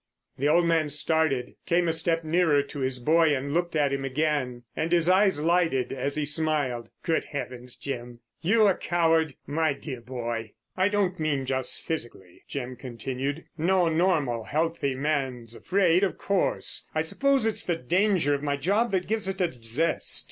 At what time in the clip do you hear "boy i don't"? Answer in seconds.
10.01-11.19